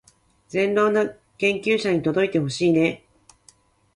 [0.49, 3.33] 善良な研究者に届いてほしいねー